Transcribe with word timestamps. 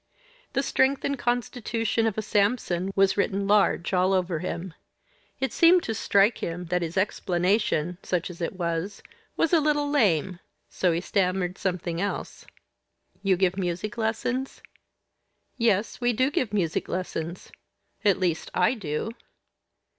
The 0.53 0.63
strength 0.63 1.05
and 1.05 1.15
constitution 1.15 2.07
of 2.07 2.17
a 2.17 2.23
Samson 2.23 2.91
was 2.95 3.17
written 3.17 3.45
large 3.45 3.93
all 3.93 4.13
over 4.13 4.39
him. 4.39 4.73
It 5.39 5.53
seemed 5.53 5.83
to 5.83 5.93
strike 5.93 6.39
him 6.39 6.65
that 6.73 6.81
his 6.81 6.97
explanation 6.97 7.99
such 8.01 8.31
as 8.31 8.41
it 8.41 8.53
was 8.53 9.03
was 9.37 9.53
a 9.53 9.59
little 9.59 9.87
lame, 9.87 10.39
so 10.69 10.91
he 10.91 11.01
stammered 11.01 11.55
something 11.59 12.01
else. 12.01 12.47
"You 13.21 13.37
give 13.37 13.57
music 13.59 13.95
lessons?" 13.95 14.63
"Yes, 15.59 16.01
we 16.01 16.13
do 16.13 16.31
give 16.31 16.51
music 16.51 16.89
lessons 16.89 17.51
at 18.03 18.17
least, 18.17 18.49
I 18.55 18.73
do." 18.73 19.11